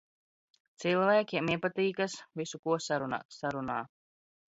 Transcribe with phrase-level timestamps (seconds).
[0.83, 3.71] Cilv?kiem iepat?kas visu ko sarun?t, sarun?